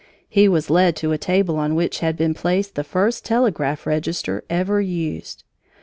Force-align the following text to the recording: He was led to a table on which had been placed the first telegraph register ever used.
He 0.27 0.47
was 0.47 0.71
led 0.71 0.95
to 0.95 1.11
a 1.11 1.19
table 1.19 1.57
on 1.59 1.75
which 1.75 1.99
had 1.99 2.17
been 2.17 2.33
placed 2.33 2.73
the 2.73 2.83
first 2.83 3.23
telegraph 3.23 3.85
register 3.85 4.43
ever 4.49 4.81
used. 4.81 5.43